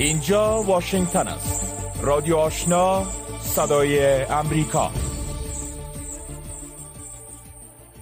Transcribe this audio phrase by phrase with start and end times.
[0.00, 1.74] اینجا واشنگتن است.
[2.02, 3.06] رادیو آشنا
[3.40, 4.90] صدای امریکا.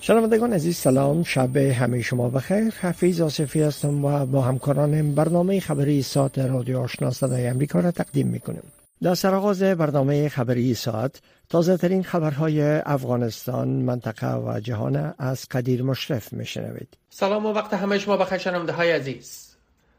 [0.00, 1.22] شنوندگان عزیز سلام.
[1.22, 2.74] شب همه شما بخیر.
[2.80, 8.26] حفیظ آصفی هستم و با همکارانم برنامه خبری ساعت رادیو آشنا صدای امریکا را تقدیم
[8.26, 8.62] می‌کنیم.
[9.02, 16.32] در سرآغاز برنامه خبری ساعت تازه ترین خبرهای افغانستان منطقه و جهان از قدیر مشرف
[16.32, 16.88] میشنوید.
[17.10, 19.47] سلام و وقت همه شما بخیر شنونده های عزیز.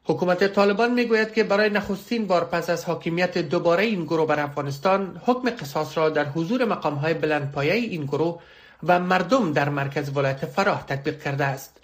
[0.03, 5.21] حکومت طالبان می‌گوید که برای نخستین بار پس از حاکمیت دوباره این گروه بر افغانستان
[5.25, 8.41] حکم قصاص را در حضور مقام های بلند پایه این گروه
[8.83, 11.79] و مردم در مرکز ولایت فراه تطبیق کرده است.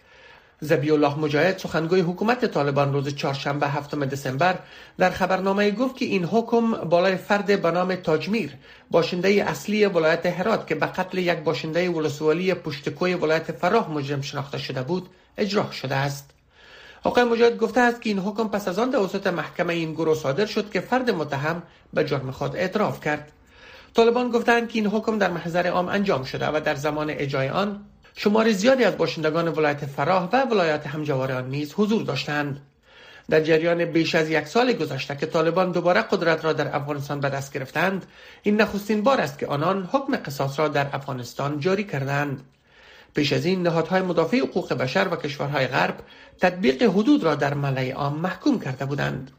[0.59, 4.59] زبی الله مجاهد سخنگوی حکومت طالبان روز چهارشنبه هفتم دسامبر
[4.97, 8.53] در خبرنامه گفت که این حکم بالای فرد به نام تاجمیر
[8.91, 14.57] باشنده اصلی ولایت هرات که به قتل یک باشنده ولسوالی پشتکوی ولایت فراه مجرم شناخته
[14.57, 16.34] شده بود اجرا شده است.
[17.05, 20.45] آقای مجاهد گفته است که این حکم پس از آن توسط محکمه این گروه صادر
[20.45, 23.31] شد که فرد متهم به جرم خود اعتراف کرد.
[23.93, 27.85] طالبان گفتند که این حکم در محضر عام انجام شده و در زمان اجرای آن
[28.15, 32.61] شمار زیادی از باشندگان ولایت فراه و ولایت همجوار آن نیز حضور داشتند.
[33.29, 37.29] در جریان بیش از یک سال گذشته که طالبان دوباره قدرت را در افغانستان به
[37.29, 38.05] دست گرفتند
[38.43, 42.43] این نخستین بار است که آنان حکم قصاص را در افغانستان جاری کردند.
[43.15, 45.95] پیش از این نهادهای مدافع حقوق بشر و کشورهای غرب
[46.41, 49.31] تطبیق حدود را در ملای عام محکوم کرده بودند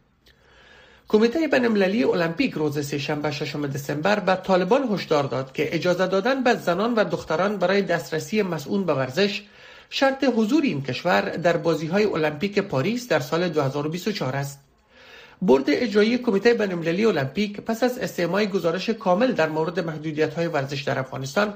[1.08, 6.54] کمیته بین‌المللی المپیک روز سهشنبه ششم دسامبر به طالبان هشدار داد که اجازه دادن به
[6.54, 9.42] زنان و دختران برای دسترسی مسئول به ورزش
[9.90, 14.60] شرط حضور این کشور در بازی های المپیک پاریس در سال 2024 است.
[15.42, 20.82] برد اجرایی کمیته بین‌المللی المپیک پس از استعمای گزارش کامل در مورد محدودیت های ورزش
[20.82, 21.54] در افغانستان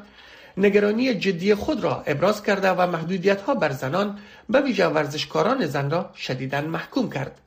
[0.56, 5.90] نگرانی جدی خود را ابراز کرده و محدودیت ها بر زنان به ویژه ورزشکاران زن
[5.90, 7.40] را شدیدا محکوم کرد.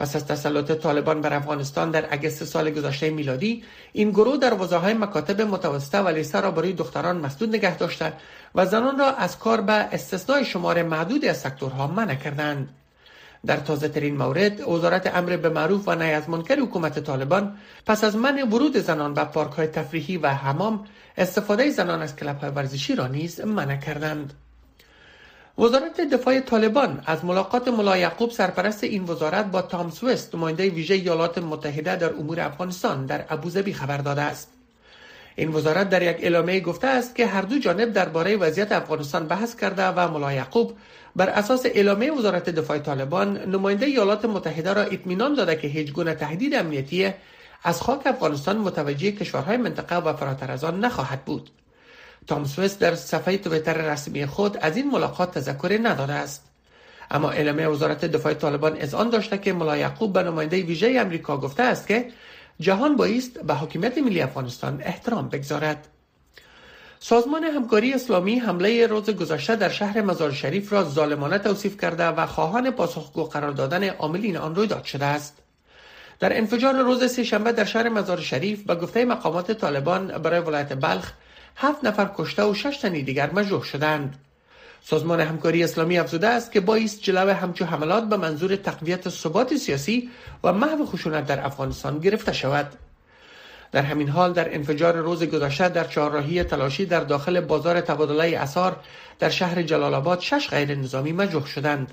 [0.00, 4.94] پس از تسلط طالبان بر افغانستان در اگست سال گذشته میلادی این گروه در های
[4.94, 8.12] مکاتب متوسطه و لیسه را برای دختران مسدود نگه داشته
[8.54, 12.68] و زنان را از کار به استثنای شمار معدودی از سکتورها منع کردند
[13.46, 17.56] در تازه ترین مورد وزارت امر به معروف و نهی از منکر حکومت طالبان
[17.86, 20.84] پس از منع ورود زنان به پارک های تفریحی و حمام
[21.18, 24.32] استفاده زنان از کلب های ورزشی را نیز منع کردند.
[25.58, 30.94] وزارت دفاع طالبان از ملاقات ملا یعقوب سرپرست این وزارت با تام سویست نماینده ویژه
[30.94, 34.48] ایالات متحده در امور افغانستان در ابوظبی خبر داده است.
[35.36, 39.56] این وزارت در یک اعلامیه گفته است که هر دو جانب درباره وضعیت افغانستان بحث
[39.56, 40.72] کرده و ملا یعقوب
[41.16, 46.14] بر اساس اعلامیه وزارت دفاع طالبان نماینده ایالات متحده را اطمینان داده که هیچ گونه
[46.14, 47.12] تهدید امنیتی
[47.64, 51.50] از خاک افغانستان متوجه کشورهای منطقه و فراتر از آن نخواهد بود.
[52.26, 56.44] تام سویس در صفحه تویتر رسمی خود از این ملاقات تذکری نداده است.
[57.10, 61.36] اما اعلامیه وزارت دفاع طالبان از آن داشته که ملا یعقوب به نماینده ویژه امریکا
[61.36, 62.08] گفته است که
[62.60, 65.88] جهان بایست به حاکمیت ملی افغانستان احترام بگذارد.
[67.02, 72.26] سازمان همکاری اسلامی حمله روز گذشته در شهر مزار شریف را ظالمانه توصیف کرده و
[72.26, 75.36] خواهان پاسخگو قرار دادن عاملین آن رویداد شده است.
[76.18, 81.12] در انفجار روز سهشنبه در شهر مزار شریف به گفته مقامات طالبان برای ولایت بلخ
[81.56, 84.18] هفت نفر کشته و شش تنی دیگر مجروح شدند.
[84.84, 90.10] سازمان همکاری اسلامی افزوده است که بایست جلو همچو حملات به منظور تقویت ثبات سیاسی
[90.44, 92.89] و محو خشونت در افغانستان گرفته شود.
[93.72, 98.76] در همین حال در انفجار روز گذشته در چهارراهی تلاشی در داخل بازار تبادله اثار
[99.18, 101.90] در شهر جلال آباد شش غیر نظامی مجروح شدند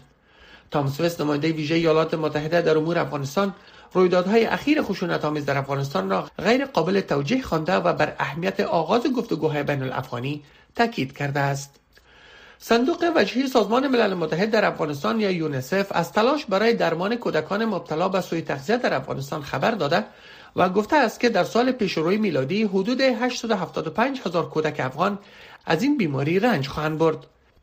[0.71, 3.53] تام سویس نماینده ویژه ایالات متحده در امور افغانستان
[3.93, 9.07] رویدادهای اخیر خشونت آمیز در افغانستان را غیر قابل توجیه خوانده و بر اهمیت آغاز
[9.07, 10.43] گفتگوهای بین الافغانی
[10.75, 11.79] تاکید کرده است.
[12.59, 18.09] صندوق وجهی سازمان ملل متحد در افغانستان یا یونسف از تلاش برای درمان کودکان مبتلا
[18.09, 20.03] به سوی تغذیه در افغانستان خبر داده
[20.57, 25.19] و گفته است که در سال پیشروی میلادی حدود 875 هزار کودک افغان
[25.65, 27.17] از این بیماری رنج خواهند برد.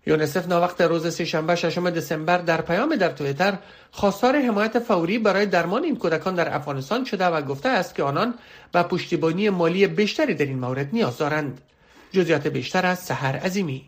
[0.06, 3.58] یونسف وقت روز سهشنبه ششم دسامبر در پیام در تویتر
[3.90, 8.34] خواستار حمایت فوری برای درمان این کودکان در افغانستان شده و گفته است که آنان
[8.72, 11.60] به پشتیبانی مالی بیشتری در این مورد نیاز دارند
[12.12, 13.84] جزئیات بیشتر از سحر عظیمی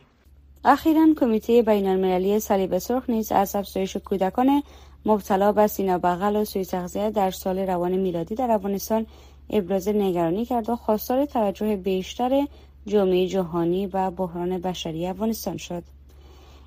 [0.65, 4.63] اخیرا کمیته بین المللی صلیب سرخ نیز از افزایش کودکان
[5.07, 9.07] مبتلا به سینا بغل و سوی تغذیه در سال روان میلادی در افغانستان
[9.51, 12.47] ابراز نگرانی کرد و خواستار توجه بیشتر
[12.87, 15.83] جامعه جهانی و بحران بشری افغانستان شد.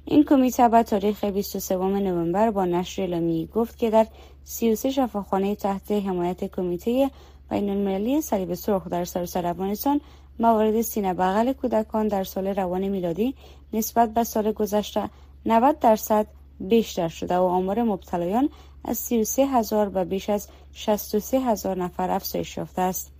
[0.05, 4.07] این کمیته به تاریخ 23 نوامبر با نشر اعلامی گفت که در
[4.43, 7.09] 33 شفاخانه تحت حمایت کمیته
[7.49, 10.01] بین المللی صلیب سرخ در سراسر افغانستان
[10.39, 13.35] موارد سینه بغل کودکان در سال روان میلادی
[13.73, 15.09] نسبت به سال گذشته
[15.45, 16.27] 90 درصد
[16.59, 18.49] بیشتر شده و آمار مبتلایان
[18.85, 23.11] از 33 هزار به بیش از 63 هزار نفر افزایش یافته است.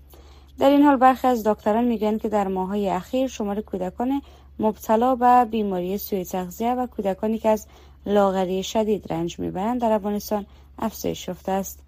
[0.60, 4.22] در این حال برخی از دکتران می‌گویند که در ماههای اخیر شمار کودکان
[4.60, 7.68] مبتلا به بیماری سوی تغذیه و کودکانی که از
[8.06, 10.46] لاغری شدید رنج می‌برند در افغانستان
[10.80, 11.80] افزایش یافته است.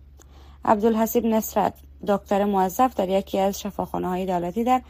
[0.65, 1.73] عبدالحسیب نصرت
[2.07, 4.81] دکتر موظف در یکی از شفاخانه های دولتی در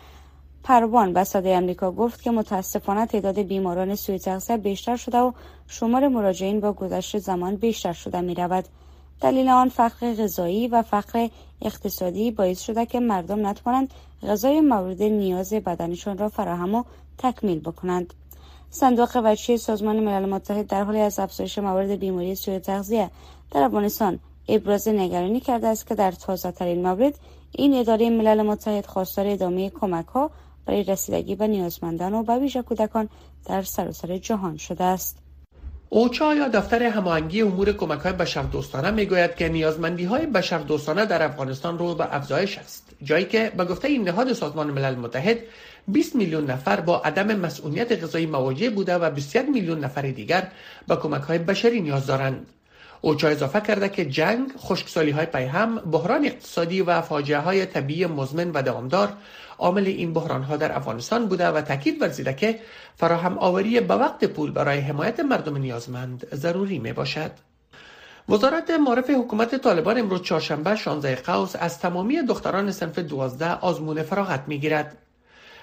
[0.63, 5.31] پروان به صدای امریکا گفت که متاسفانه تعداد بیماران سوی تغذیه بیشتر شده و
[5.67, 8.65] شمار مراجعین با گذشت زمان بیشتر شده می رود.
[9.21, 11.27] دلیل آن فقر غذایی و فقر
[11.61, 13.93] اقتصادی باعث شده که مردم نتوانند
[14.23, 16.83] غذای مورد نیاز بدنشان را فراهم و
[17.17, 18.13] تکمیل بکنند.
[18.69, 23.09] صندوق وچی سازمان ملل متحد در حال از افزایش موارد بیماری سوی تغذیه
[23.51, 27.19] در افغانستان ابراز نگرانی کرده است که در تازه ترین مورد
[27.51, 30.31] این اداره ملل متحد خواستار ادامه کمک ها
[30.65, 33.09] برای رسیدگی به نیازمندان و به ویژه کودکان
[33.45, 35.17] در سراسر جهان شده است.
[35.89, 41.77] اوچا یا دفتر هماهنگی امور کمک های بشردوستانه می‌گوید که نیازمندی های بشردوستانه در افغانستان
[41.77, 45.37] رو به افزایش است جایی که به گفته این نهاد سازمان ملل متحد
[45.87, 50.47] 20 میلیون نفر با عدم مسئولیت غذایی مواجه بوده و 21 میلیون نفر دیگر
[50.87, 52.47] به کمک های بشری نیاز دارند
[53.01, 58.51] اوچا اضافه کرده که جنگ، خشکسالی های پیهم، بحران اقتصادی و فاجعه های طبیعی مزمن
[58.51, 59.13] و دوامدار
[59.61, 62.59] عامل این بحران ها در افغانستان بوده و تاکید ورزیده که
[62.95, 67.31] فراهم آوری به وقت پول برای حمایت مردم نیازمند ضروری می باشد.
[68.29, 74.43] وزارت معرف حکومت طالبان امروز چهارشنبه 16 قوس از تمامی دختران صنف 12 آزمون فراغت
[74.47, 74.97] می گیرد.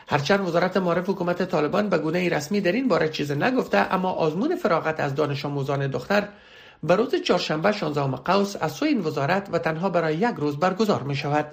[0.09, 4.57] هرچند وزارت معرف حکومت طالبان به گونه رسمی در این باره چیز نگفته اما آزمون
[4.57, 6.29] فراغت از دانش آموزان دختر
[6.83, 11.03] به روز چهارشنبه 16 قوس از سوی این وزارت و تنها برای یک روز برگزار
[11.03, 11.47] می شود.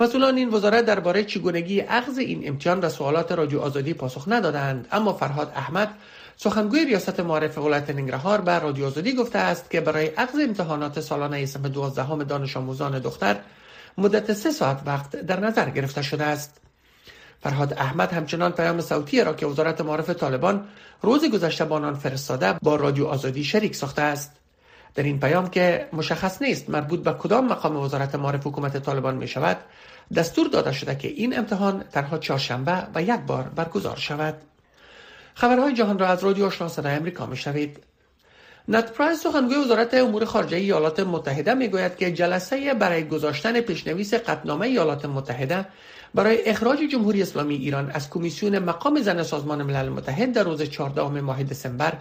[0.00, 4.88] مسئولان این وزارت درباره چگونگی اخذ این امتحان و سوالات رادیو آزادی پاسخ ندادند.
[4.92, 5.94] اما فرهاد احمد
[6.36, 11.46] سخنگوی ریاست معرف ولایت ننگرهار به رادیو آزادی گفته است که برای اخذ امتحانات سالانه
[11.46, 13.36] صنف دوازدهم دانش آموزان دختر
[13.98, 16.60] مدت سه ساعت وقت در نظر گرفته شده است.
[17.40, 20.68] فرهاد احمد همچنان پیام صوتی را که وزارت معرف طالبان
[21.02, 24.32] روز گذشته با فرستاده با رادیو آزادی شریک ساخته است.
[24.96, 29.28] در این پیام که مشخص نیست مربوط به کدام مقام وزارت معرف حکومت طالبان می
[29.28, 29.56] شود
[30.14, 34.34] دستور داده شده که این امتحان تنها چهارشنبه و یک بار برگزار شود
[35.34, 37.78] خبرهای جهان را از رادیو آشنا صدای امریکا می‌شنوید
[38.68, 44.66] ند پرایس سخنگوی وزارت امور خارجه ایالات متحده می‌گوید که جلسه برای گذاشتن پیشنویس قطعنامه
[44.66, 45.66] ایالات متحده
[46.14, 51.20] برای اخراج جمهوری اسلامی ایران از کمیسیون مقام زن سازمان ملل متحد در روز 14
[51.20, 51.92] ماه دسامبر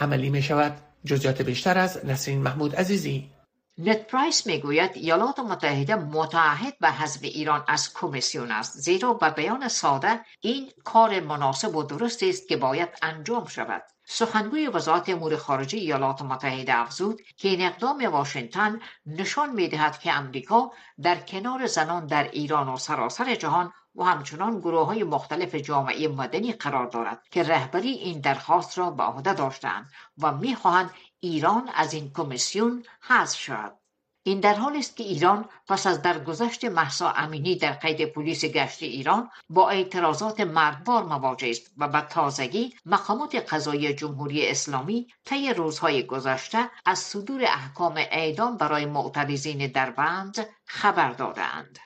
[0.00, 0.93] عملی می شود.
[1.04, 3.30] جزئیات بیشتر از نسرین محمود عزیزی.
[3.78, 9.68] ند پرایس می‌گوید ایالات متحده متعهد به حذف ایران از کمیسیون است زیرا به بیان
[9.68, 13.82] ساده این کار مناسب و درست است که باید انجام شود.
[14.06, 20.72] سخنگوی وزارت امور خارجه ایالات متحده افزود که این اقدام واشنگتن نشان می‌دهد که امریکا
[21.02, 26.52] در کنار زنان در ایران و سراسر جهان و همچنان گروه های مختلف جامعه مدنی
[26.52, 32.10] قرار دارد که رهبری این درخواست را به عهده داشتند و می‌خواهند ایران از این
[32.14, 33.78] کمیسیون حذف شود.
[34.26, 38.82] این در حال است که ایران پس از درگذشت محسا امینی در قید پلیس گشت
[38.82, 46.06] ایران با اعتراضات مرگبار مواجه است و به تازگی مقامات قضایی جمهوری اسلامی طی روزهای
[46.06, 51.78] گذشته از صدور احکام اعدام برای معترضین در بند خبر دادند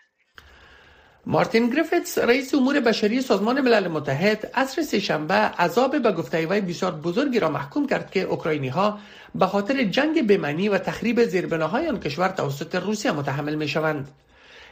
[1.31, 6.93] مارتین گریفتس رئیس امور بشری سازمان ملل متحد عصر سهشنبه عذاب به گفته وی بسیار
[6.93, 8.99] بزرگی را محکوم کرد که اوکراینی ها
[9.35, 14.09] به خاطر جنگ بمنی و تخریب زیربناهای آن کشور توسط روسیه متحمل می شوند.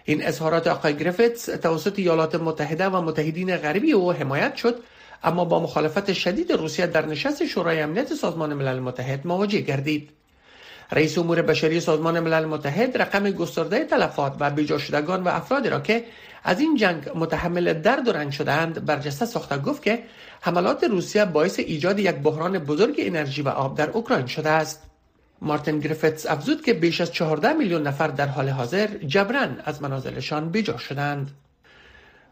[0.05, 4.83] این اظهارات آقای گریفتس توسط ایالات متحده و متحدین غربی او حمایت شد
[5.25, 10.11] اما با مخالفت شدید روسیه در نشست شورای امنیت سازمان ملل متحد مواجه گردید.
[10.93, 15.81] رئیس امور بشری سازمان ملل متحد رقم گسترده تلفات و بیجا شدگان و افرادی را
[15.81, 16.05] که
[16.45, 20.03] از این جنگ متحمل درد و رنج شدهاند برجسته ساخته گفت که
[20.41, 24.83] حملات روسیه باعث ایجاد یک بحران بزرگ انرژی و آب در اوکراین شده است.
[25.43, 30.51] مارتین گریفتس افزود که بیش از 14 میلیون نفر در حال حاضر جبران از منازلشان
[30.51, 31.31] بیجا شدند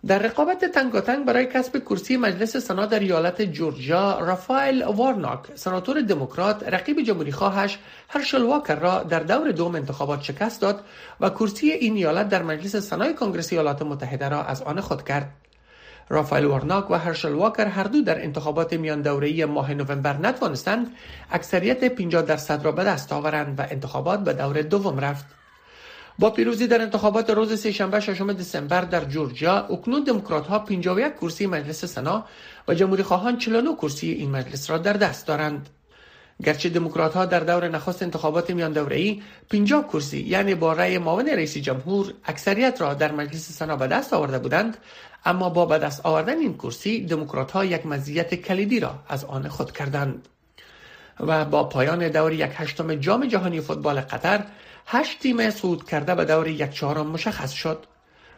[0.07, 6.63] در رقابت تنگاتنگ برای کسب کرسی مجلس سنا در ایالت جورجیا رافائل وارناک سناتور دموکرات
[6.69, 10.85] رقیب جمهوری خواهش هرشل واکر را در دور دوم انتخابات شکست داد
[11.21, 15.31] و کرسی این ایالت در مجلس سنای کنگرس ایالات متحده را از آن خود کرد.
[16.09, 20.87] رافائل وارناک و هرشل واکر هر دو در انتخابات میان دوره‌ای ماه نوامبر نتوانستند
[21.31, 25.44] اکثریت 50 درصد را به دست آورند و انتخابات به دور دوم رفت.
[26.19, 31.47] با پیروزی در انتخابات روز سهشنبه ششم دسامبر در جورجیا اکنون دموکرات ها 51 کرسی
[31.47, 32.25] مجلس سنا
[32.69, 35.69] و جمهوری خواهان 49 کرسی این مجلس را در دست دارند.
[36.45, 40.99] گرچه دموکرات ها در دور نخست انتخابات میان دوره ای 50 کرسی یعنی با رأی
[40.99, 44.77] معاون رئیس جمهور اکثریت را در مجلس سنا به دست آورده بودند
[45.25, 49.49] اما با به دست آوردن این کرسی دموکرات ها یک مزیت کلیدی را از آن
[49.49, 50.29] خود کردند.
[51.21, 54.45] و با پایان دور یک هشتم جام جهانی فوتبال قطر
[54.87, 57.87] هشت تیم صعود کرده به دور یک چهارم مشخص شد.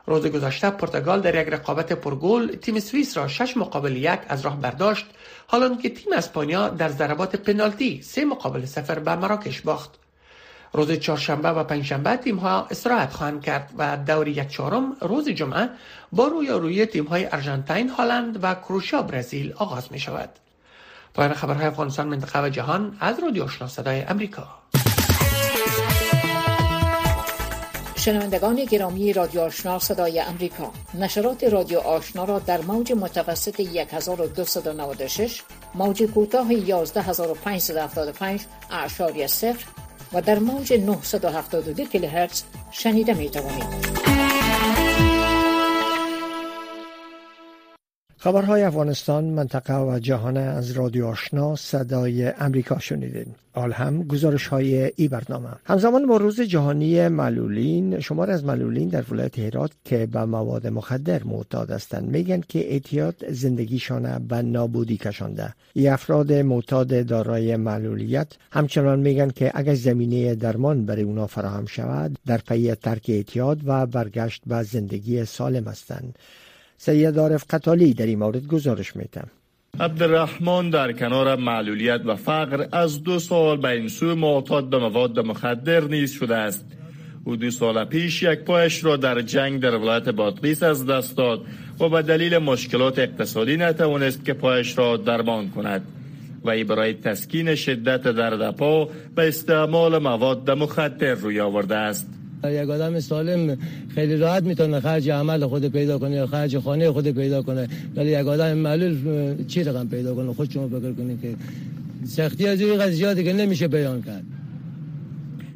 [0.07, 4.61] روز گذشته پرتغال در یک رقابت پرگل تیم سوئیس را شش مقابل یک از راه
[4.61, 5.07] برداشت.
[5.47, 9.91] حالا که تیم اسپانیا در ضربات پنالتی سه مقابل صفر به مراکش باخت.
[10.73, 15.69] روز چهارشنبه و پنجشنبه تیم ها استراحت خواهند کرد و دور یک چهارم روز جمعه
[16.13, 20.31] با روی روی تیم های ارژانتین، هلند و کروشیا برزیل آغاز می شود.
[21.17, 24.49] پایان خبرهای افغانستان منطقه و جهان از رادیو آشنا صدای امریکا.
[27.97, 35.43] شنوندگان گرامی رادیو آشنا صدای امریکا نشرات رادیو آشنا را در موج متوسط 1296
[35.75, 39.65] موج کوتاه 11575 اعشاری صفر
[40.13, 44.16] و در موج 972 کیلوهرتز شنیده می توانید.
[48.19, 53.27] خبرهای افغانستان منطقه و جهان از رادیو آشنا صدای امریکا شنیدین.
[53.53, 55.49] حال هم گزارش های ای برنامه.
[55.65, 61.25] همزمان با روز جهانی معلولین شمار از معلولین در ولایت هرات که به مواد مخدر
[61.25, 65.55] معتاد هستند میگن که اعتیاد زندگیشان به نابودی کشانده.
[65.73, 72.19] ای افراد معتاد دارای معلولیت همچنان میگن که اگر زمینه درمان برای اونا فراهم شود
[72.27, 76.19] در پی ترک اعتیاد و برگشت به زندگی سالم هستند.
[76.79, 79.29] سید عارف قطالی در این مورد گزارش میتم
[79.81, 85.19] عبدالرحمن در کنار معلولیت و فقر از دو سال به این سو معتاد به مواد
[85.19, 86.67] مخدر نیز شده است.
[87.25, 91.41] او دو سال پیش یک پایش را در جنگ در ولایت بادغیس از دست داد
[91.81, 95.83] و به دلیل مشکلات اقتصادی نتوانست که پایش را درمان کند
[96.45, 102.16] و ای برای تسکین شدت درد پا به استعمال مواد مخدر روی آورده است.
[102.51, 103.57] یک آدم سالم
[103.95, 107.69] خیلی راحت می‌تونه خرج عمل خود پیدا کنه یا خرج خانه خود پیدا کنه.
[107.97, 108.97] ولی یک آدم معلول
[109.49, 111.35] چی رقم پیدا کنه؟ خود شما فکر کنید که
[112.07, 114.25] سختی از این قضیاتی که نمیشه بیان کرد.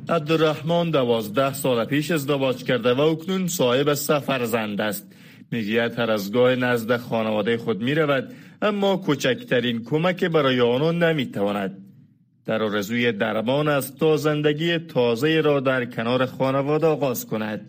[0.08, 5.06] عبدالرحمن دوازده سال پیش ازدواج کرده و اکنون صاحب سفر زند است.
[5.50, 8.32] می‌گوید هر از گاه نزد خانواده خود می‌رود
[8.62, 11.89] اما کوچکترین کمک برای آنان نمی‌تواند.
[12.50, 17.60] در آرزوی درمان است تا زندگی تازه را در کنار خانواده آغاز کند.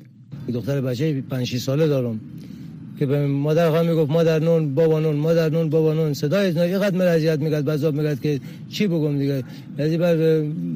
[0.54, 2.20] دختر بچه 5 ساله دارم
[3.00, 6.14] که به مادر خواهم می‌گفت مادر نون بابا نون مادر نون بابا نون.
[6.14, 9.44] صدای از اینقدر من اذیت می‌کرد بذاب می‌کرد که چی بگم دیگه؟
[9.80, 10.16] یعنی بر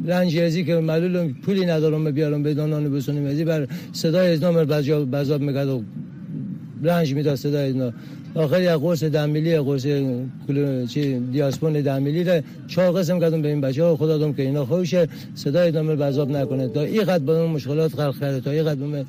[0.05, 3.27] رنج ازی که معلول پولی ندارم بیارم به دانان بسونیم.
[3.27, 4.65] یعنی بر صدای از نام
[5.05, 5.83] بذاب می‌کرد و
[6.83, 7.93] رنج می‌داد صدای از
[8.35, 9.87] آخر یک قرص دمیلی قرص
[10.93, 13.95] چی دیاسپون دمیلی را چهار قسم کردم به این بچه ها.
[13.95, 16.67] خدا دم که اینا خوشه صدای دامر بذاب نکنه.
[16.67, 18.39] تا این قد به مشکلات خلق کرده.
[18.39, 19.05] تا این قد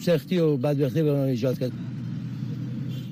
[0.00, 1.72] سختی و بدبختی به ایجاد کرد.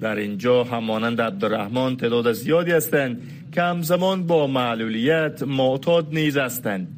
[0.00, 3.20] در اینجا همانند عبدالرحمن تعداد زیادی هستند
[3.52, 6.88] که همزمان با معلولیت معتاد نیز هستند.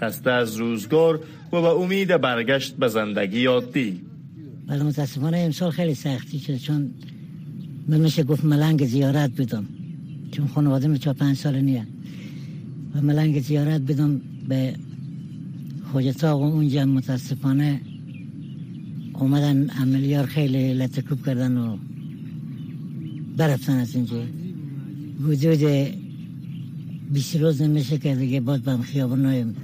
[0.00, 1.20] خسته از روزگار
[1.52, 4.00] و به امید برگشت به زندگی عادی.
[4.68, 6.90] ولی متاسفانه امسال خیلی سختی شد چون
[7.88, 9.66] من میشه گفت ملنگ زیارت بدم.
[10.32, 11.86] چون خانواده می چه پنج سال نیه.
[12.94, 14.74] و ملنگ زیارت بدم به
[15.92, 17.80] خوجتا و اونجا متاسفانه
[19.14, 21.76] اومدن عملیار خیلی لطکوب کردن و
[23.36, 24.22] برفتن از اینجا.
[25.20, 25.64] وجود
[27.12, 29.56] بیسی روز نمیشه که دیگه باید بهم خیابون نایم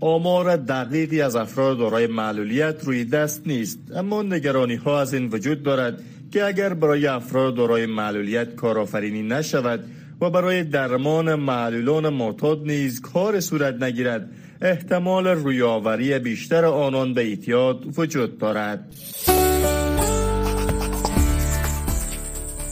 [0.00, 5.62] آمار دقیقی از افراد دارای معلولیت روی دست نیست اما نگرانی ها از این وجود
[5.62, 6.02] دارد
[6.34, 9.84] که اگر برای افراد دارای معلولیت کارآفرینی نشود
[10.20, 14.30] و برای درمان معلولان معتاد نیز کار صورت نگیرد
[14.62, 18.84] احتمال رویاوری بیشتر آنان به اعتیاد وجود دارد.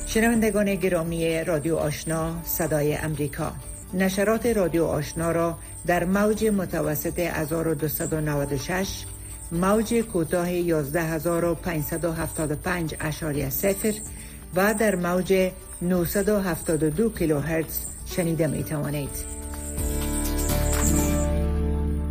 [0.06, 3.52] شنوندگان گرامی رادیو آشنا صدای امریکا.
[3.94, 9.04] نشرات رادیو آشنا را در موج متوسط 1296
[9.52, 13.94] موج کوتاه 11575 اشاری صفر
[14.56, 15.50] و در موج
[15.82, 19.10] 972 کیلوهرتز شنیده می توانید.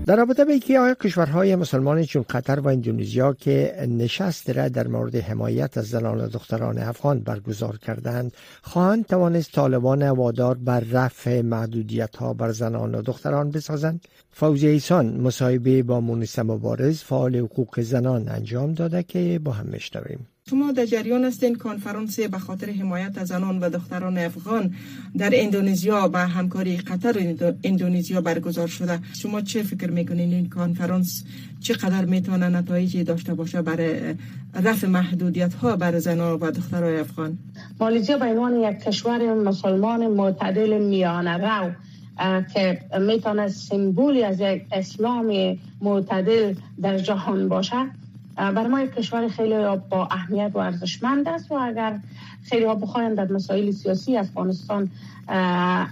[0.05, 4.87] در رابطه به اینکه آیا کشورهای مسلمان چون قطر و اندونزیا که نشست را در
[4.87, 11.41] مورد حمایت از زنان و دختران افغان برگزار کردند خواهند توانست طالبان وادار بر رفع
[11.41, 17.81] محدودیت ها بر زنان و دختران بسازند؟ فوزی ایسان مصاحبه با مونس مبارز فعال حقوق
[17.81, 20.27] زنان انجام داده که با هم میشنویم.
[20.51, 24.73] شما در جریان هستین کنفرانس به خاطر حمایت از زنان و دختران افغان
[25.17, 28.99] در اندونزیا با همکاری قطر و اندونزیا برگزار شده.
[29.13, 31.23] شما چه فکر می‌کنین این کنفرانس
[31.59, 34.15] چقدر می‌تونه نتایجی داشته باشه برای
[34.63, 37.37] رفع محدودیت ها برای زنان و دختران افغان؟
[37.79, 41.71] مالیزیا به عنوان یک کشور مسلمان معتدل میانه رو
[42.53, 44.41] که می‌تونه سمبولی از
[44.71, 48.00] اسلام معتدل در جهان باشه
[48.35, 51.99] برای ما یک کشور خیلی با اهمیت و ارزشمند است و اگر
[52.43, 54.89] خیلی ها بخواین در مسائل سیاسی افغانستان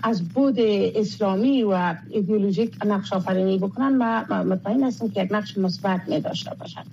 [0.04, 0.56] از بود
[0.96, 6.52] اسلامی و ایدئولوژیک نقش آفرینی بکنن ما مطمئن هستیم که یک نقش مثبت می داشته
[6.60, 6.84] باشد.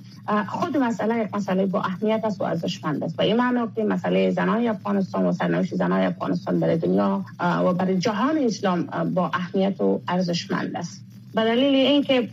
[0.48, 3.18] خود مسئله یک مسئله با اهمیت است و ارزشمند است.
[3.18, 7.98] و این معنی که مسئله زنای افغانستان و سرنوشت زنای افغانستان برای دنیا و برای
[7.98, 8.82] جهان اسلام
[9.14, 11.05] با اهمیت و ارزشمند است.
[11.36, 12.28] به دلیل اینکه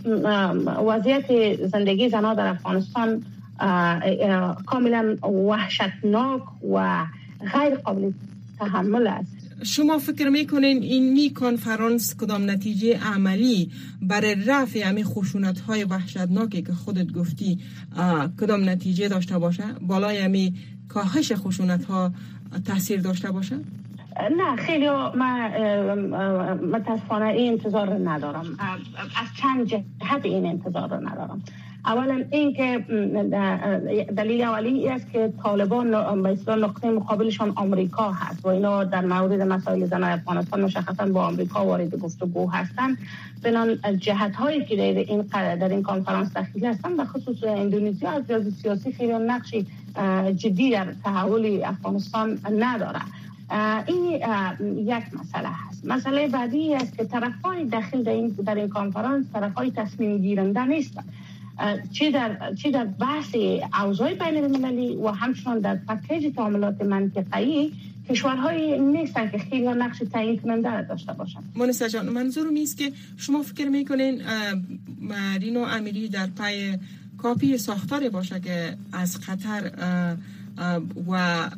[0.88, 3.24] وضعیت زندگی زنها در افغانستان
[4.66, 6.42] کاملا وحشتناک
[6.74, 7.06] و
[7.54, 8.12] غیر قابل
[8.60, 9.44] تحمل است.
[9.64, 16.62] شما فکر می‌کنین این می کنفرانس کدام نتیجه عملی برای رفع همین خشونت های وحشتناکی
[16.62, 17.60] که خودت گفتی
[18.42, 20.54] کدام نتیجه داشته باشه؟ بالای همی
[20.90, 22.12] کاهش خشونت ها
[22.66, 23.56] تاثیر داشته باشه؟
[24.38, 28.46] نه خیلی من متاسفانه این انتظار رو ندارم.
[28.98, 31.44] از چند جهت این انتظار رو ندارم.
[31.86, 32.86] اولا این که
[34.18, 35.92] دلیل اولی است که طالبان
[36.22, 41.66] به نقطه مقابلشان آمریکا هست و اینا در مورد مسائل زن افغانستان مشخصا با آمریکا
[41.66, 42.98] وارد گفتگو هستند.
[43.44, 45.22] بنان جهت هایی که در این
[45.56, 49.66] در این کنفرانس دخیل هستند به خصوص اندونزیا از لحاظ سیاسی خیلی نقشی
[50.36, 53.00] جدی در تحول افغانستان نداره
[53.88, 54.04] این
[54.78, 55.86] یک مسئله هست.
[55.86, 58.70] مسئله بعدی است که طرف های داخل در این, در این
[59.34, 61.14] طرف های تصمیم گیرنده نیستند.
[61.92, 63.36] چه در چه در بحث
[63.84, 67.72] اوضاع بین المللی و همچنان در پکیج تعاملات منطقه‌ای
[68.10, 73.44] کشورهای نیستن که خیلی نقش تعیین کننده داشته باشن مونسا جان منظورم است که شما
[73.44, 74.22] فکر می‌کنین
[75.42, 76.78] رینو امیری در پای
[77.18, 79.72] کاپی ساختاری باشه که از قطر
[81.08, 81.50] و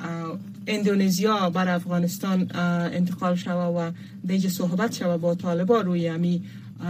[0.67, 2.51] اندونزیا بر افغانستان
[2.93, 3.91] انتقال شوه و
[4.25, 6.43] دیگه صحبت شوه با طالبا روی امی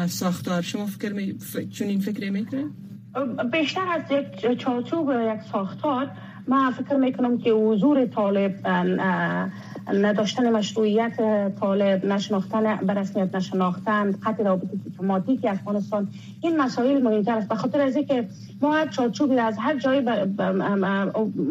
[0.08, 1.36] ساختار شما فکر می...
[1.72, 2.66] چون فکر می‌کنه؟
[3.52, 6.12] بیشتر از یک چارچوب یک ساختار
[6.48, 8.68] من فکر می‌کنم که حضور طالب
[9.94, 11.14] نداشتن مشروعیت
[11.60, 16.08] طالب نشناختن به رسمیت نشناختن قطع رابط دیپلماتیک افغانستان.
[16.42, 17.50] این مسائل مهمتر است.
[17.50, 18.28] به خاطر از اینکه
[18.62, 20.02] ما هر چارچوبی از هر جایی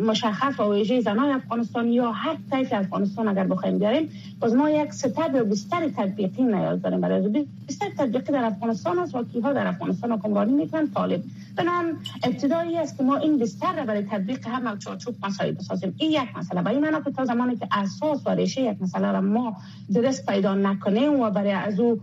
[0.06, 4.92] مشخص و ویژه زنان افغانستان یا هر طیف افغانستان اگر بخوایم بیاریم باز ما یک
[4.92, 7.00] ستر و بستر تطبیقی نیاز داریم.
[7.00, 9.14] برای بستر تطبیقی در افغانستان است.
[9.14, 11.22] و در افغانستان حکمرانی می‌کنن طالب
[11.56, 11.84] بنام
[12.24, 15.94] ابتدایی است که ما این بستر را برای تطبیق هر چارچوب مسائل بسازیم.
[15.98, 16.60] این یک مسئله.
[16.60, 19.56] و این که تا زمانی که اساس و ریشه یک مسئله را ما
[19.94, 22.00] درست پیدا نکنیم و برای از او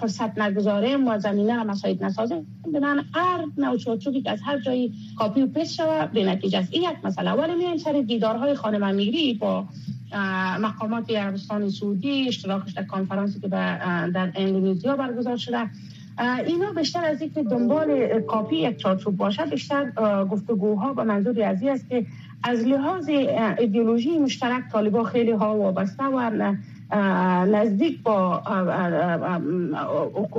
[0.00, 5.42] فرصت نگذاریم و زمینه را مساعد نسازیم بنا هر نوع که از هر جایی کاپی
[5.42, 6.68] و paste شود بی نتیجه است.
[6.72, 7.30] این یک مسئله.
[7.32, 9.64] ولی میایم سر دیدارهای خانم امیری با
[10.60, 15.70] مقامات عربستان سعودی اشتراکش در کنفرانسی که در اندونزیا برگزار شده.
[16.18, 19.90] اینا بیشتر از اینکه دنبال کاپی یک چارچوب باشد بیشتر
[20.30, 22.06] گفتگوها به منظور از است که
[22.42, 23.08] از لحاظ
[23.58, 26.54] ایدئولوژی مشترک طالبا خیلی ها وابسته و
[27.46, 28.42] نزدیک با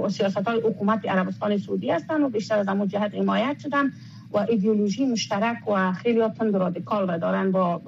[0.09, 3.91] سیاست های حکومت عربستان سعودی هستند و بیشتر از همون جهت حمایت شدن
[4.33, 7.81] و ایدئولوژی مشترک و خیلی ها تند رادیکال و دارن با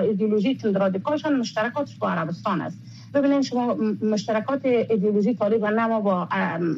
[0.00, 2.78] ایدئولوژی تند رادیکالشان مشترکاتش با عربستان است.
[3.14, 6.28] ببینید شما مشترکات ایدئولوژی و نه ما با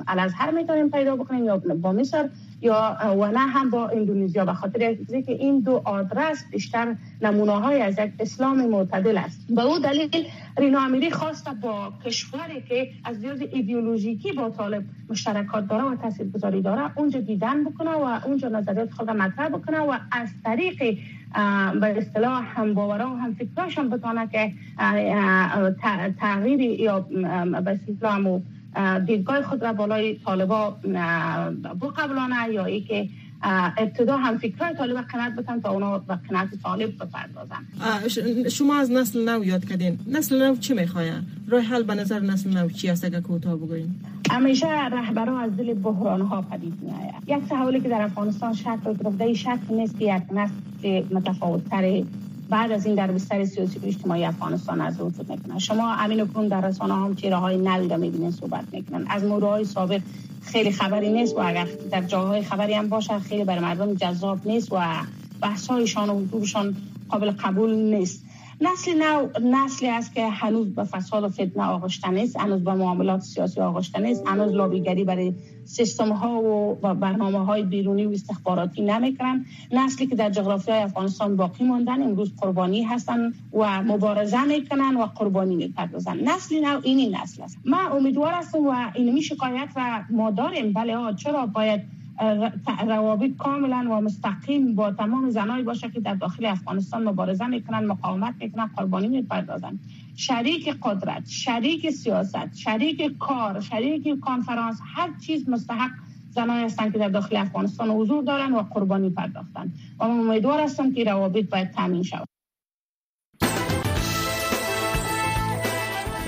[0.07, 2.29] الازهر می‌تونیم پیدا بکنیم یا با مصر
[2.63, 4.45] یا و نه هم با اندونزیا.
[4.45, 4.95] به خاطر
[5.27, 9.47] که این دو آدرس بیشتر نمونه های از یک اسلام معتدل است.
[9.51, 10.27] به او دلیل
[10.59, 16.63] رینا امیری خواست با کشوری که از لحاظ ایدئولوژیکی با طالب مشترکات داره و تاثیرگذاری
[16.63, 20.99] داره اونجا دیدن بکنه و اونجا نظریات خود مطرح بکنه و از طریق
[21.81, 24.53] به اصطلاح هم باورا و هم فکراش هم بتونه که
[26.21, 27.01] تغییر یا
[27.65, 28.43] به اصطلاح
[29.07, 30.71] دیدگاه خود را بالای طالبا
[31.83, 33.09] بقبلانه یا ای که
[33.45, 38.49] ابتدا هم فکرهای طالب قناعت بتن تا اونا به قناعت طالب بپردازن.
[38.49, 39.99] شما از نسل نو یاد کردین.
[40.07, 41.05] نسل نو چی می‌خواه؟
[41.49, 43.95] راه حل به نظر نسل نو چی است اگر کوتاه بگوین
[44.31, 46.93] همیشه رهبران از دل بحران ها پدید می
[47.27, 50.55] یک تحولی که در افغانستان شکل گرفته شک نیست که یک نسل
[51.11, 52.07] متفاوت تری
[52.49, 56.49] بعد از این در بستر سیاسی و اجتماعی افغانستان از وجود می‌کنن شما امین اکنون
[56.49, 59.07] در رسانه هم چیره های نل می‌بینین صحبت می‌کنن.
[59.09, 60.01] از های سابق
[60.43, 64.73] خیلی خبری نیست و اگر در جاهای خبری هم باشه خیلی برای مردم جذاب نیست
[64.73, 64.77] و
[65.41, 66.77] بحثایشان و حضورشان
[67.09, 68.25] قابل قبول نیست.
[68.61, 73.21] نسل نو نسلی است که هنوز به فساد و فتنه آغشته نیست هنوز به معاملات
[73.21, 76.43] سیاسی آغشته نیست هنوز لابیگری برای سیستم ها
[76.83, 79.47] و برنامه های بیرونی و استخباراتی نمی‌کنن.
[79.73, 85.07] نسلی که در جغرافی های افغانستان باقی ماندن امروز قربانی هستن و مبارزه می‌کنن و
[85.07, 86.17] قربانی می‌پردازن.
[86.17, 87.59] نسلی نو اینی نسل است.
[87.65, 90.73] من امیدوار هستم و اینمی شکایت و ما داریم.
[90.73, 91.81] بله چرا باید
[92.87, 98.35] روابط کاملا و مستقیم با تمام زنایی باشه که در داخل افغانستان مبارزه می‌کنن مقاومت
[98.41, 99.79] می‌کنن قربانی می‌پردازن.
[100.17, 105.91] شریک قدرت شریک سیاست شریک کار شریک کنفرانس هر چیز مستحق
[106.31, 109.73] زنایی هستند که در داخل افغانستان حضور دارن و قربانی پرداختن.
[110.01, 112.29] و من امیدوار هستم که روابط باید تامین شود.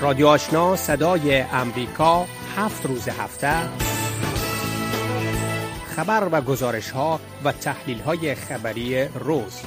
[0.01, 3.86] رادیو آشنا صدای امریکا هفت روز هفته.
[5.97, 9.61] خبر و گزارش ها و تحلیل های خبری روز.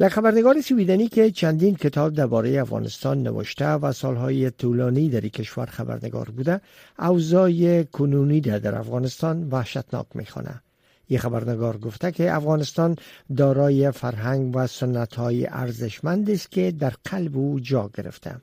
[0.00, 6.30] یک خبرنگار سویدنی که چندین کتاب درباره افغانستان نوشته و سالهای طولانی در کشور خبرنگار
[6.30, 6.60] بوده
[6.98, 10.62] اوضاع کنونی در, در افغانستان وحشتناک می‌خوانه
[11.06, 12.96] این خبرنگار گفته که افغانستان
[13.36, 18.34] دارای فرهنگ و سنت های ارزشمند است که در قلب او جا گرفته.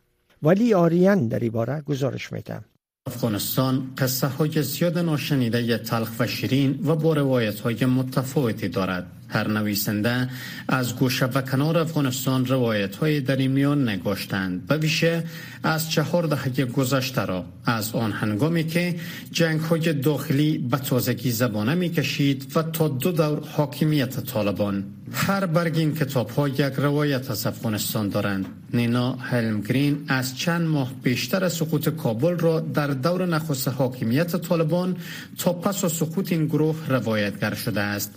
[0.43, 2.60] ولی آریان در این باره گزارش میده.
[3.07, 9.05] افغانستان قصه های زیاد ناشنیده تلخ و شیرین و با روایت های متفاوتی دارد.
[9.27, 10.29] هر نویسنده
[10.67, 14.67] از گوشه و کنار افغانستان روایت های در این میان نگاشتند.
[14.67, 15.23] به ویژه
[15.63, 18.95] از چهار دهه گذشته را از آن هنگامی که
[19.31, 24.83] جنگ های داخلی به تازگی زبانه می کشید و تا دو دور حاکمیت طالبان.
[25.11, 28.45] هر برگ این کتاب ها یک روایت از افغانستان دارند.
[28.73, 34.95] نینا هلمگرین از چند ماه بیشتر سقوط کابل را در دور نخست حاکمیت طالبان
[35.38, 38.15] تا پس و سقوط این گروه روایتگر شده است.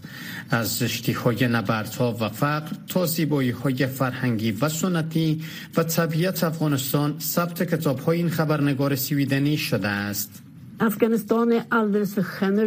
[0.50, 5.44] از زشتی های نبردها و فقر تا زیبایی های فرهنگی و سنتی
[5.76, 10.47] و طبیعت افغانستان ثبت کتاب های این خبرنگار سویدنی شده است.
[10.80, 11.52] افغانستان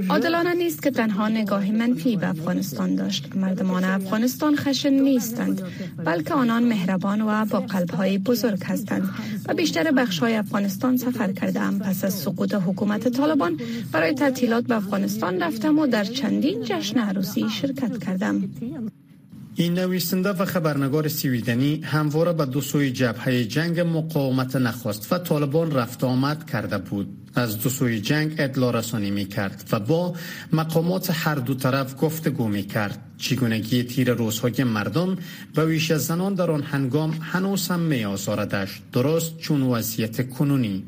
[0.10, 3.36] عادلانه نیست که تنها نگاه منفی به افغانستان داشت.
[3.36, 5.62] مردمان افغانستان خشن نیستند
[6.06, 7.66] بلکه آنان مهربان و با
[7.98, 9.10] های بزرگ هستند
[9.48, 13.60] و بیشتر بخش های افغانستان سفر کردم پس از سقوط حکومت طالبان
[13.92, 18.44] برای تعطیلات به افغانستان رفتم و در چندین جشن عروسی شرکت کردم.
[19.56, 25.72] این نویسنده و خبرنگار سویدنی همواره به دو سوی جبهه جنگ مقاومت نخواست و طالبان
[25.72, 27.22] رفت آمد کرده بود.
[27.36, 30.14] از دو سوی جنگ ادلا رسانی می کرد و با
[30.54, 35.18] مقامات هر دو طرف گفتگو می کرد چگونگی تیر روزهای مردم
[35.56, 40.84] به ویش زنان در آن هنگام هنوز هم می آزاردش درست چون وضعیت کنونی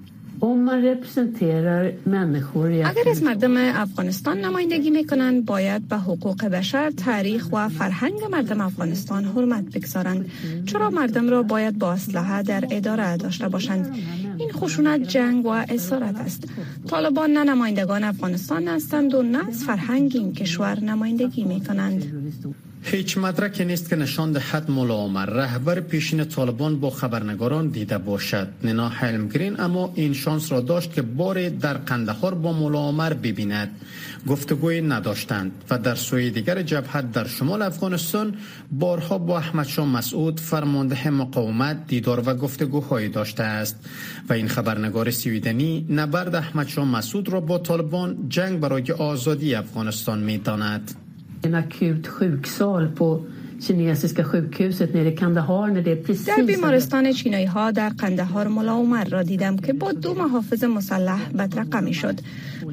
[2.85, 9.23] اگر از مردم افغانستان نمایندگی می‌کنند باید به حقوق بشر تاریخ و فرهنگ مردم افغانستان
[9.25, 10.31] حرمت بگذارند.
[10.65, 13.95] چرا مردم را باید با اسلحه در اداره داشته باشند؟
[14.37, 16.43] این خشونت جنگ و اسارت است.
[16.87, 22.03] طالبان نه نمایندگان افغانستان هستند و نه از فرهنگ این کشور نمایندگی می‌کنند.
[22.85, 28.47] هیچ مدرکی نیست که نشان دهد مولا عمر رهبر پیشین طالبان با خبرنگاران دیده باشد
[28.63, 33.81] نینا هلمگرین اما این شانس را داشت که بار در قندهار با مولا عمر ببیند
[34.27, 38.35] گفتگوی نداشتند و در سوی دیگر جبهت در شمال افغانستان
[38.71, 43.75] بارها با احمد شاه مسعود فرمانده مقاومت دیدار و گفتگوهایی داشته است
[44.29, 50.19] و این خبرنگار سویدنی نبرد احمد شاه مسعود را با طالبان جنگ برای آزادی افغانستان
[50.19, 51.02] می داند.
[51.43, 53.25] En akut sjuksal på
[53.61, 58.73] kinesiska sjukhuset nere i Kandahar när det precis در بیمارستان چینایی ها در قندهار ملا
[58.73, 62.19] عمر را دیدم که با دو محافظ مسلح بدرقه می شد.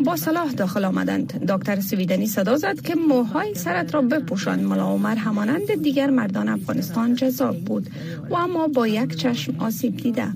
[0.05, 1.47] با صلاح داخل آمدند.
[1.49, 4.61] دکتر سویدنی صدا زد که موهای سرت را بپوشان.
[4.61, 7.91] ملا عمر همانند دیگر مردان افغانستان جذاب بود
[8.31, 10.29] و اما با یک چشم آسیب دیده.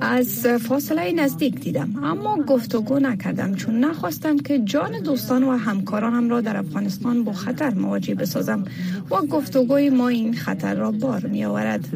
[0.00, 6.40] از فاصله نزدیک دیدم اما گفتگو نکردم چون نخواستم که جان دوستان و همکارانم را
[6.40, 8.64] در افغانستان با خطر مواجه بسازم
[9.10, 11.88] و گفتگوی ما این خطر را بار می آورد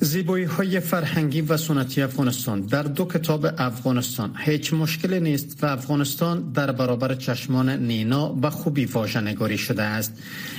[0.00, 4.34] زیبایی های فرهنگی و سنتی افغانستان در دو کتاب افغانستان.
[4.38, 10.12] هیچ مشکلی نیست و افغانستان در برابر چشمان نینا به خوبی واژه نگاری شده است.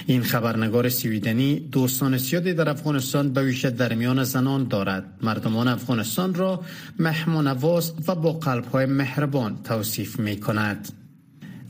[0.06, 5.04] این خبرنگار سویدنی دوستان زیادی در افغانستان به ویژه در میان زنان دارد.
[5.21, 6.62] مردمان افغانستان را
[6.99, 10.89] مهمان نواز و با قلب های مهربان توصیف می کند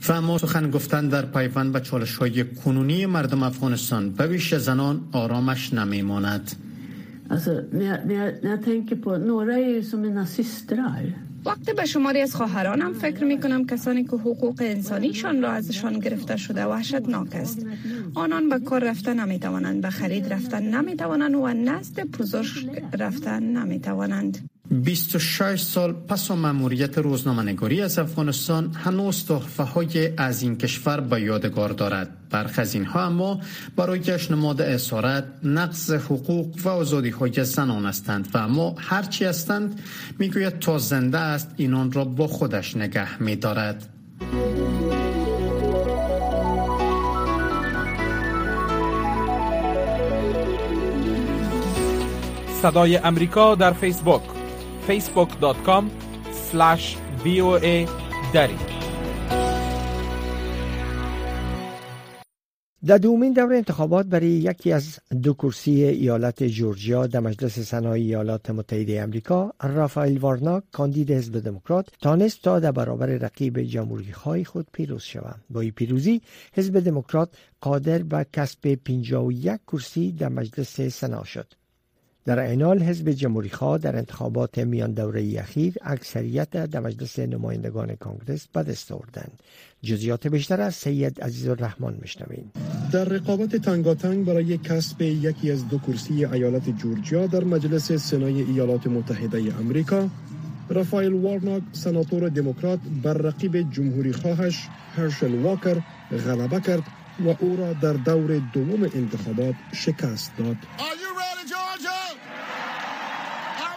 [0.07, 5.01] و اما سخن گفتن در پیوند به چالش های کنونی مردم افغانستان به ویژه زنان
[5.11, 6.68] آرامش نمی ماند.
[7.29, 11.13] Alltså, när jag, när jag, när jag tänker på, några är ju som mina systrar.
[11.45, 16.37] وقتی به شماری از خواهرانم فکر می کنم کسانی که حقوق انسانیشان را ازشان گرفته
[16.37, 17.65] شده وحشتناک است
[18.15, 23.43] آنان به کار رفتن نمی توانند به خرید رفتن نمی توانند و نزد پزشک رفتن
[23.43, 30.57] نمی توانند 26 سال پس از مأموریت روزنامه‌نگاری از افغانستان هنوز تحفه های از این
[30.57, 32.09] کشور به یادگار دارد.
[32.29, 33.39] برخی از اینها اما
[33.75, 39.81] برای جشن ماده اسارت نقض حقوق و آزادی های زنان هستند و اما هرچی هستند
[40.19, 43.89] می‌گوید تا زنده است اینان را با خودش نگه میدارد.
[52.61, 54.38] صدای امریکا در فیسبوک.
[54.89, 55.83] facebook.com
[57.23, 57.87] voa
[58.33, 58.57] دری
[62.85, 68.49] در دومین دور انتخابات برای یکی از دو کرسی ایالت جورجیا در مجلس سنای ایالات
[68.49, 74.67] متحده امریکا رافائل وارناک کاندید حزب دموکرات تانست تا در برابر رقیب جمهوری خواهی خود
[74.73, 76.21] پیروز شود با این پیروزی
[76.53, 77.29] حزب دموکرات
[77.61, 81.58] قادر به کسب 51 کرسی در مجلس سنا شد.
[82.29, 87.95] در این حال حزب جمهوری خواه در انتخابات میان دوره اخیر اکثریت در مجلس نمایندگان
[87.95, 89.39] کانگرس به دست آوردند.
[89.83, 92.51] جزیات بیشتر از سید عزیز الرحمن میشنویم
[92.91, 98.87] در رقابت تنگاتنگ برای کسب یکی از دو کرسی ایالت جورجیا در مجلس سنای ایالات
[98.87, 100.09] متحده امریکا
[100.69, 105.81] رافائل وارناک سناتور دموکرات بر رقیب جمهوری خواهش هرشل واکر
[106.25, 106.83] غلبه کرد
[107.25, 110.57] و او را در دور دوم انتخابات شکست داد.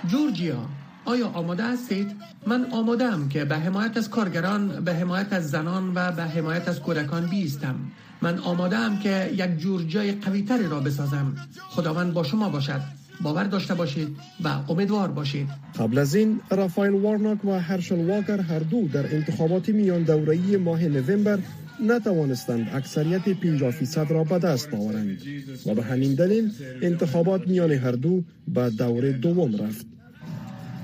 [0.06, 0.68] جورجیا
[1.04, 2.08] آیا آماده هستید؟
[2.46, 6.80] من آماده که به حمایت از کارگران، به حمایت از زنان و به حمایت از
[6.80, 7.74] کودکان بیستم.
[8.22, 11.36] من آماده ام که یک جورجیای قویتری را بسازم.
[11.68, 12.80] خداوند با شما باشد.
[13.20, 15.48] باور داشته باشید و امیدوار باشید.
[15.78, 20.84] قبل از این رافایل وارناک و هرشل واکر هر دو در انتخابات میان دوره‌ای ماه
[20.84, 21.38] نوامبر
[21.80, 25.18] نتوانستند اکثریت 50 فیصد را به دست آورند
[25.66, 29.86] و به همین دلیل انتخابات میان هر دو به دور دوم رفت.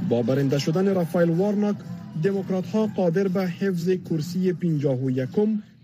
[0.08, 1.76] با برنده شدن رافایل وارناک
[2.22, 5.28] دموکرات ها قادر به حفظ کرسی 51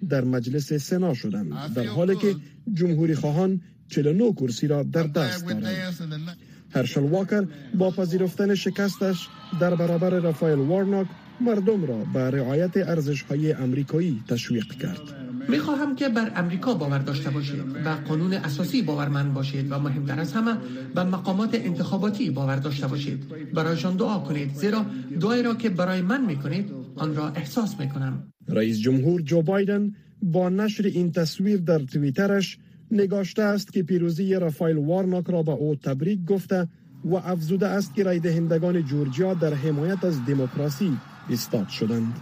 [0.09, 2.37] در مجلس سنا شدند در حالی که
[2.75, 6.37] جمهوری خواهان 49 کرسی را در دست دارند.
[6.75, 9.29] هرشل واکر با پذیرفتن شکستش
[9.61, 11.07] در برابر رافایل وارناک
[11.41, 15.25] مردم را به رعایت ارزش های امریکایی تشویق کرد.
[15.49, 20.21] می خواهم که بر امریکا باور داشته باشید و قانون اساسی باورمند باشید و مهمتر
[20.21, 20.57] از همه
[20.95, 23.53] به مقامات انتخاباتی باور داشته باشید.
[23.55, 24.87] برایشان دعا کنید زیرا
[25.21, 29.43] دعایی را که برای من می کنید آن را احساس می کنم رئیس جمهور جو
[29.43, 29.93] بایدن
[30.23, 32.59] با نشر این تصویر در توییترش
[32.91, 36.69] نگاشته است که پیروزی رافایل وارناک را به او تبریک گفته
[37.05, 42.15] و افزوده است که رای دهندگان جورجیا در حمایت از دموکراسی ایستاد شدند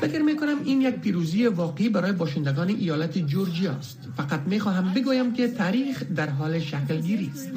[0.00, 3.98] فکر می کنم این یک پیروزی واقعی برای باشندگان ایالت جورجیا است.
[4.16, 7.50] فقط می خواهم بگویم که تاریخ در حال شکل گیری است.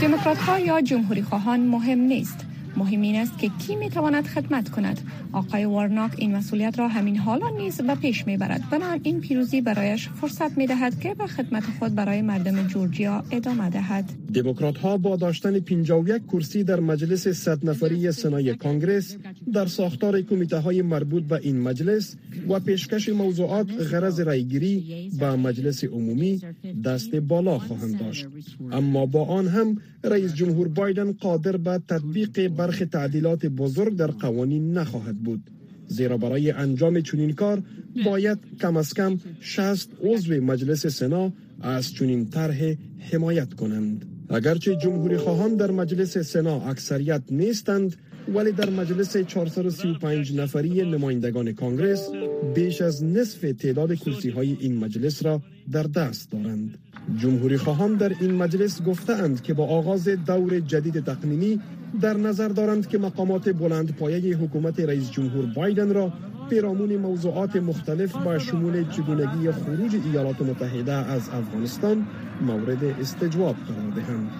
[0.00, 2.51] دموکرات ها یا جمهوری خواهان مهم نیست.
[2.76, 5.00] مهم این است که کی می تواند خدمت کند.
[5.32, 9.60] آقای وارناک این مسئولیت را همین حالا نیز به پیش می برد بنابراین این پیروزی
[9.60, 14.04] برایش فرصت می دهد که به خدمت خود برای مردم جورجیا ادامه دهد.
[14.34, 19.16] دموکرات ها با داشتن 51 کرسی در مجلس 100 نفری سنای کانگرس
[19.52, 22.16] در ساختار کمیته های مربوط به این مجلس
[22.48, 26.40] و پیشکش موضوعات غرض رایگیری به مجلس عمومی
[26.84, 28.26] دست بالا خواهند داشت.
[28.72, 34.78] اما با آن هم رئیس جمهور بایدن قادر به تطبیق برخی تعدیلات بزرگ در قوانین
[34.78, 35.50] نخواهد بود.
[35.86, 37.62] زیرا برای انجام چنین کار
[38.04, 44.04] باید کم از کم 60 عضو مجلس سنا از چنین طرح حمایت کنند.
[44.28, 47.96] اگرچه جمهوری خواهان در مجلس سنا اکثریت نیستند
[48.34, 52.08] ولی در مجلس 435 نفری نمایندگان کانگرس
[52.54, 56.78] بیش از نصف تعداد کرسی های این مجلس را در دست دارند.
[57.18, 61.60] جمهوری خواهان در این مجلس گفتند که با آغاز دور جدید تقنینی
[62.00, 66.12] در نظر دارند که مقامات بلند پایه حکومت رئیس جمهور بایدن را
[66.50, 72.06] پیرامون موضوعات مختلف با شمول چگونگی خروج ایالات متحده از افغانستان
[72.46, 74.30] مورد استجواب قرار دهند.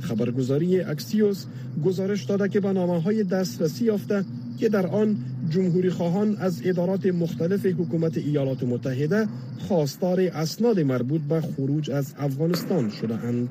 [0.00, 1.44] خبرگزاری اکسیوس
[1.84, 4.24] گزارش داده که به نامه های دسترسی یافته
[4.58, 5.16] که در آن
[5.50, 9.28] جمهوری خواهان از ادارات مختلف حکومت ایالات متحده
[9.68, 13.48] خواستار اسناد مربوط به خروج از افغانستان شده اند.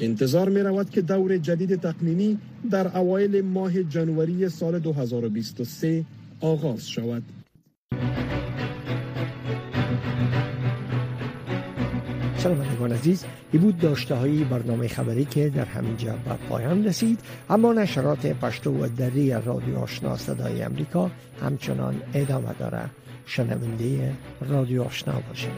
[0.00, 2.38] انتظار می رود که دور جدید تقنینی
[2.70, 6.04] در اوایل ماه جنوری سال 2023
[6.40, 7.22] آغاز شود.
[12.38, 17.20] شنوندگان عزیز ای بود داشته های برنامه خبری که در همینجا به پایان رسید.
[17.50, 21.10] اما نشرات پشتو و دری رادیو آشنا صدای امریکا
[21.42, 22.90] همچنان ادامه داره
[23.26, 24.12] شنونده
[24.48, 25.50] رادیو آشنا باشید.